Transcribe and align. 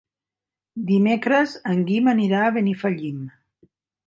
Dimecres 0.87 1.53
en 1.75 1.83
Guim 1.91 2.09
anirà 2.15 2.41
a 2.47 2.57
Benifallim. 2.57 3.23